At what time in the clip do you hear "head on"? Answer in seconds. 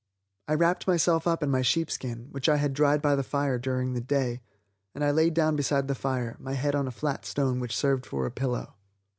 6.53-6.87